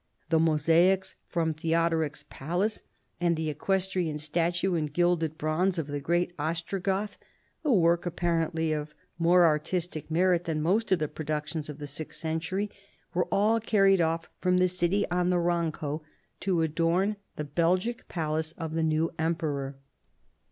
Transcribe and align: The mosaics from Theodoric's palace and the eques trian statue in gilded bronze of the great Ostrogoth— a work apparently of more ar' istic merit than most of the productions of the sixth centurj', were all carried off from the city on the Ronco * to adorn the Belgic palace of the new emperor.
The 0.29 0.39
mosaics 0.39 1.13
from 1.27 1.53
Theodoric's 1.53 2.25
palace 2.27 2.81
and 3.19 3.35
the 3.35 3.49
eques 3.51 3.85
trian 3.87 4.19
statue 4.19 4.73
in 4.73 4.87
gilded 4.87 5.37
bronze 5.37 5.77
of 5.77 5.85
the 5.85 5.99
great 5.99 6.33
Ostrogoth— 6.39 7.19
a 7.63 7.71
work 7.71 8.07
apparently 8.07 8.71
of 8.73 8.95
more 9.19 9.43
ar' 9.43 9.59
istic 9.79 10.09
merit 10.09 10.45
than 10.45 10.59
most 10.59 10.91
of 10.91 10.97
the 10.97 11.07
productions 11.07 11.69
of 11.69 11.77
the 11.77 11.85
sixth 11.85 12.23
centurj', 12.23 12.71
were 13.13 13.27
all 13.31 13.59
carried 13.59 14.01
off 14.01 14.27
from 14.39 14.57
the 14.57 14.67
city 14.69 15.05
on 15.11 15.29
the 15.29 15.37
Ronco 15.37 16.01
* 16.21 16.39
to 16.39 16.63
adorn 16.63 17.15
the 17.35 17.43
Belgic 17.45 18.07
palace 18.07 18.53
of 18.53 18.73
the 18.73 18.81
new 18.81 19.11
emperor. 19.19 19.77